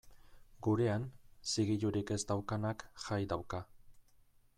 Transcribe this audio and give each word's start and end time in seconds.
Gurean, 0.67 1.03
zigilurik 1.51 2.13
ez 2.15 2.19
daukanak 2.31 2.87
jai 3.05 3.21
dauka. 3.35 3.61